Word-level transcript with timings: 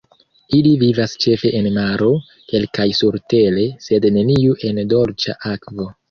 Ili 0.59 0.69
vivas 0.83 1.11
ĉefe 1.25 1.49
en 1.57 1.67
maro, 1.75 2.07
kelkaj 2.53 2.87
surtere, 2.99 3.65
sed 3.89 4.07
neniu 4.15 4.57
en 4.71 4.81
dolĉa 4.95 5.37
akvo. 5.51 5.87